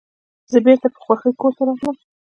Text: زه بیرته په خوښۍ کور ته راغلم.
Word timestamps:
زه 0.51 0.57
بیرته 0.65 0.87
په 0.93 0.99
خوښۍ 1.05 1.31
کور 1.41 1.51
ته 1.57 1.63
راغلم. 1.67 1.95